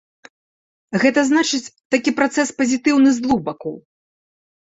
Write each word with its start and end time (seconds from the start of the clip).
Гэта 1.01 1.19
значыць, 1.29 1.71
такі 1.95 2.13
працэс 2.21 2.47
пазітыўны 2.61 3.09
з 3.19 3.23
двух 3.27 3.39
бакоў. 3.51 3.75